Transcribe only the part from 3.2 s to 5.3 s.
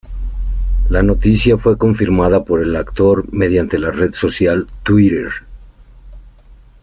mediante la red social, Twitter.